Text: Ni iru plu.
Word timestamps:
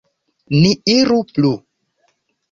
Ni 0.61 0.71
iru 0.93 1.19
plu. 1.33 1.51